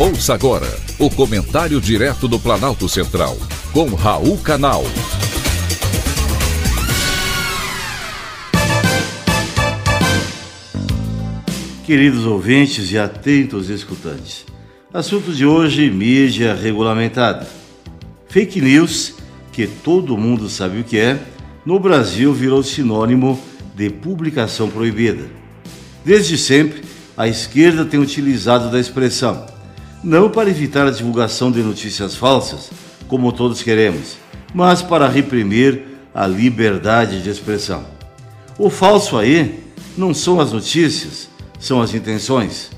Ouça 0.00 0.32
agora 0.32 0.68
o 0.96 1.10
comentário 1.10 1.80
direto 1.80 2.28
do 2.28 2.38
Planalto 2.38 2.88
Central, 2.88 3.36
com 3.72 3.96
Raul 3.96 4.38
Canal. 4.38 4.84
Queridos 11.84 12.24
ouvintes 12.24 12.92
e 12.92 12.96
atentos 12.96 13.68
escutantes, 13.70 14.46
assunto 14.94 15.32
de 15.32 15.44
hoje: 15.44 15.90
mídia 15.90 16.54
regulamentada. 16.54 17.48
Fake 18.28 18.60
news, 18.60 19.14
que 19.50 19.66
todo 19.66 20.16
mundo 20.16 20.48
sabe 20.48 20.78
o 20.78 20.84
que 20.84 20.96
é, 20.96 21.18
no 21.66 21.80
Brasil 21.80 22.32
virou 22.32 22.62
sinônimo 22.62 23.36
de 23.74 23.90
publicação 23.90 24.70
proibida. 24.70 25.24
Desde 26.04 26.38
sempre, 26.38 26.84
a 27.16 27.26
esquerda 27.26 27.84
tem 27.84 27.98
utilizado 27.98 28.70
da 28.70 28.78
expressão 28.78 29.57
não 30.02 30.30
para 30.30 30.50
evitar 30.50 30.86
a 30.86 30.90
divulgação 30.90 31.50
de 31.50 31.62
notícias 31.62 32.14
falsas, 32.14 32.70
como 33.06 33.32
todos 33.32 33.62
queremos, 33.62 34.16
mas 34.54 34.82
para 34.82 35.08
reprimir 35.08 35.82
a 36.14 36.26
liberdade 36.26 37.22
de 37.22 37.30
expressão. 37.30 37.84
O 38.58 38.70
falso 38.70 39.16
aí 39.16 39.60
não 39.96 40.12
são 40.14 40.40
as 40.40 40.52
notícias, 40.52 41.28
são 41.58 41.80
as 41.80 41.94
intenções. 41.94 42.70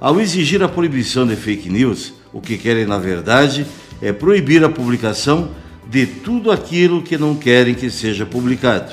Ao 0.00 0.20
exigir 0.20 0.62
a 0.62 0.68
proibição 0.68 1.26
de 1.26 1.36
fake 1.36 1.70
news, 1.70 2.12
o 2.32 2.40
que 2.40 2.58
querem 2.58 2.86
na 2.86 2.98
verdade 2.98 3.66
é 4.00 4.12
proibir 4.12 4.62
a 4.62 4.68
publicação 4.68 5.50
de 5.88 6.04
tudo 6.06 6.50
aquilo 6.50 7.02
que 7.02 7.16
não 7.16 7.34
querem 7.34 7.74
que 7.74 7.88
seja 7.90 8.26
publicado. 8.26 8.92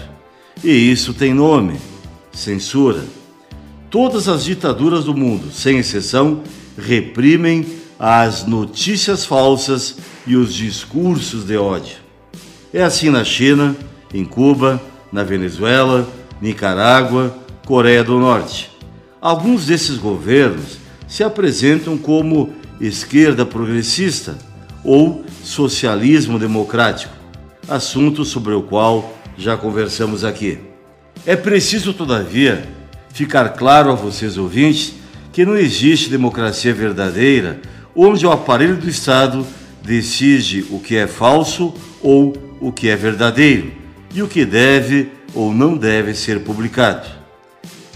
E 0.64 0.72
isso 0.72 1.14
tem 1.14 1.34
nome: 1.34 1.78
censura. 2.32 3.04
Todas 3.90 4.28
as 4.28 4.44
ditaduras 4.44 5.06
do 5.06 5.14
mundo, 5.14 5.52
sem 5.52 5.78
exceção, 5.78 6.42
reprimem 6.78 7.66
as 8.06 8.46
notícias 8.46 9.26
falsas 9.26 9.96
e 10.28 10.36
os 10.36 10.54
discursos 10.54 11.46
de 11.46 11.56
ódio. 11.56 11.96
É 12.74 12.84
assim 12.84 13.10
na 13.10 13.24
China, 13.24 13.74
em 14.14 14.26
Cuba, 14.26 14.82
na 15.10 15.24
Venezuela, 15.24 16.06
Nicarágua, 16.42 17.34
Coreia 17.66 18.04
do 18.04 18.20
Norte. 18.20 18.70
Alguns 19.22 19.68
desses 19.68 19.98
governos 19.98 20.80
se 21.08 21.24
apresentam 21.24 21.98
como 21.98 22.52
esquerda 22.82 23.46
progressista 23.46 24.38
ou 24.84 25.24
socialismo 25.42 26.38
democrático, 26.38 27.16
assunto 27.70 28.26
sobre 28.26 28.54
o 28.54 28.64
qual 28.64 29.14
já 29.38 29.56
conversamos 29.56 30.26
aqui. 30.26 30.60
É 31.26 31.38
preciso, 31.38 31.94
todavia, 31.94 32.68
ficar 33.14 33.48
claro 33.52 33.90
a 33.92 33.96
vocês 33.96 34.38
ouvintes 34.38 34.96
que 35.32 35.46
não 35.46 35.56
existe 35.56 36.10
democracia 36.10 36.74
verdadeira 36.74 37.62
onde 37.96 38.26
o 38.26 38.32
aparelho 38.32 38.78
do 38.78 38.90
Estado 38.90 39.46
decide 39.84 40.66
o 40.70 40.80
que 40.80 40.96
é 40.96 41.08
falso 41.08 41.74
ou 42.02 42.34
o 42.60 42.72
que 42.72 42.90
é 42.90 42.96
verdadeiro 42.96 43.72
e 44.14 44.22
o 44.22 44.28
que 44.28 44.46
deve 44.46 45.10
ou 45.34 45.54
não 45.54 45.76
deve 45.76 46.14
ser 46.14 46.42
publicado. 46.42 47.08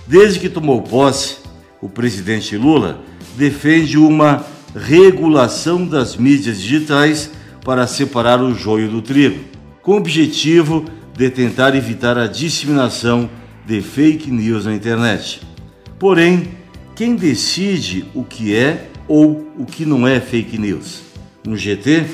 Desde 0.05 0.39
que 0.39 0.49
tomou 0.49 0.81
posse, 0.81 1.37
o 1.81 1.89
presidente 1.89 2.57
Lula 2.57 3.01
defende 3.35 3.97
uma 3.97 4.45
regulação 4.75 5.85
das 5.85 6.15
mídias 6.15 6.59
digitais 6.61 7.31
para 7.63 7.85
separar 7.85 8.41
o 8.41 8.53
joio 8.53 8.89
do 8.89 9.01
trigo, 9.01 9.43
com 9.81 9.93
o 9.93 9.97
objetivo 9.97 10.85
de 11.15 11.29
tentar 11.29 11.75
evitar 11.75 12.17
a 12.17 12.27
disseminação 12.27 13.29
de 13.65 13.81
fake 13.81 14.31
news 14.31 14.65
na 14.65 14.73
internet. 14.73 15.41
Porém, 15.99 16.49
quem 16.95 17.15
decide 17.15 18.05
o 18.13 18.23
que 18.23 18.55
é 18.55 18.89
ou 19.07 19.47
o 19.57 19.65
que 19.65 19.85
não 19.85 20.07
é 20.07 20.19
fake 20.19 20.57
news? 20.57 21.01
Um 21.47 21.55
GT, 21.55 22.05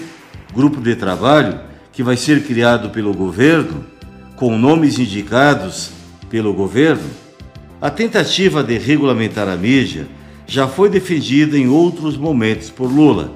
grupo 0.53 0.79
de 0.79 0.95
trabalho, 0.95 1.59
que 1.91 2.03
vai 2.03 2.15
ser 2.15 2.43
criado 2.43 2.89
pelo 2.89 3.13
governo, 3.13 3.85
com 4.35 4.57
nomes 4.57 4.99
indicados 4.99 5.91
pelo 6.29 6.53
governo? 6.53 7.09
A 7.81 7.89
tentativa 7.89 8.63
de 8.63 8.77
regulamentar 8.77 9.47
a 9.47 9.55
mídia 9.55 10.07
já 10.45 10.67
foi 10.67 10.89
defendida 10.89 11.57
em 11.57 11.67
outros 11.67 12.15
momentos 12.15 12.69
por 12.69 12.91
Lula. 12.91 13.31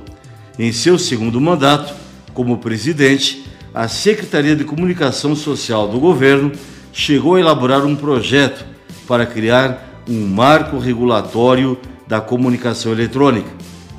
Em 0.57 0.71
seu 0.71 0.97
segundo 0.97 1.39
mandato, 1.41 1.93
como 2.33 2.57
presidente, 2.57 3.45
a 3.73 3.87
Secretaria 3.87 4.55
de 4.55 4.63
Comunicação 4.63 5.35
Social 5.35 5.87
do 5.87 5.99
governo 5.99 6.51
chegou 6.93 7.35
a 7.35 7.39
elaborar 7.39 7.85
um 7.85 7.95
projeto 7.95 8.65
para 9.07 9.25
criar 9.25 10.03
um 10.07 10.25
marco 10.25 10.77
regulatório 10.77 11.77
da 12.07 12.21
comunicação 12.21 12.91
eletrônica. 12.91 13.49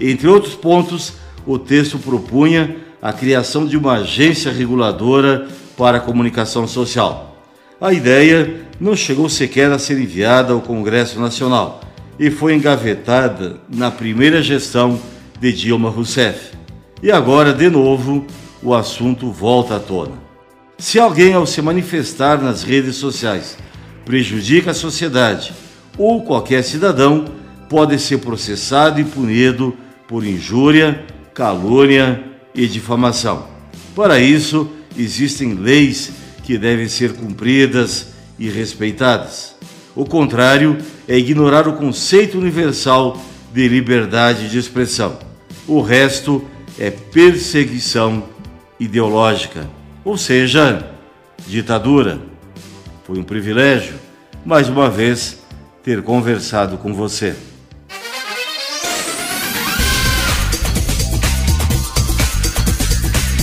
Entre 0.01 0.29
outros 0.29 0.55
pontos, 0.55 1.15
o 1.47 1.59
texto 1.59 1.99
propunha 1.99 2.77
a 3.01 3.13
criação 3.13 3.67
de 3.67 3.77
uma 3.77 3.95
agência 3.95 4.53
reguladora 4.53 5.49
para 5.77 5.99
a 5.99 6.01
comunicação 6.01 6.67
social. 6.67 7.37
A 7.81 7.93
ideia 7.93 8.63
não 8.81 8.97
chegou 8.97 9.29
sequer 9.29 9.71
a 9.71 9.79
ser 9.79 9.99
enviada 9.99 10.53
ao 10.53 10.61
Congresso 10.61 11.21
Nacional 11.21 11.81
e 12.19 12.31
foi 12.31 12.55
engavetada 12.55 13.61
na 13.69 13.91
primeira 13.91 14.43
gestão 14.43 14.99
de 15.41 15.53
Dilma 15.53 15.89
Rousseff. 15.89 16.57
E 17.01 17.13
agora, 17.13 17.53
de 17.53 17.71
novo, 17.71 18.27
o 18.61 18.75
assunto 18.75 19.31
volta 19.31 19.77
à 19.77 19.81
tona. 19.81 20.15
Se 20.77 20.99
alguém, 20.99 21.35
ao 21.35 21.47
se 21.47 21.63
manifestar 21.63 22.43
nas 22.43 22.65
redes 22.65 22.97
sociais, 22.97 23.57
prejudica 24.05 24.73
a 24.73 24.75
sociedade 24.75 25.53
ou 25.97 26.23
qualquer 26.23 26.63
cidadão 26.63 27.27
pode 27.69 27.99
ser 27.99 28.19
processado 28.19 29.01
e 29.01 29.05
punido 29.05 29.77
por 30.06 30.25
injúria, 30.25 31.05
calúnia 31.34 32.25
e 32.55 32.67
difamação. 32.67 33.47
Para 33.95 34.19
isso, 34.19 34.71
existem 34.97 35.55
leis 35.55 36.11
que 36.43 36.57
devem 36.57 36.89
ser 36.89 37.12
cumpridas 37.12 38.09
e 38.39 38.49
respeitadas. 38.49 39.55
O 39.95 40.05
contrário 40.05 40.78
é 41.07 41.19
ignorar 41.19 41.67
o 41.69 41.75
conceito 41.75 42.39
universal 42.39 43.21
de 43.53 43.69
liberdade 43.69 44.49
de 44.49 44.59
expressão. 44.59 45.19
O 45.67 45.81
resto 45.81 46.45
é 46.78 46.91
perseguição 46.91 48.23
ideológica, 48.78 49.69
ou 50.05 50.17
seja, 50.17 50.91
ditadura. 51.47 52.21
Foi 53.05 53.19
um 53.19 53.25
privilégio, 53.25 53.95
mais 54.45 54.69
uma 54.69 54.89
vez, 54.89 55.39
ter 55.83 56.03
conversado 56.03 56.78
com 56.78 56.95
você. 56.95 57.34